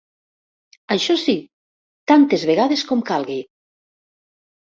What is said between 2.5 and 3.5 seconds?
vegades com calgui.